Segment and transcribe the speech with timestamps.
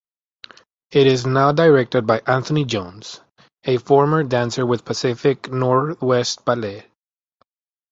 [0.89, 3.21] It is now directed by Anthony Jones,
[3.63, 6.87] a former dancer with Pacific Northwest Ballet.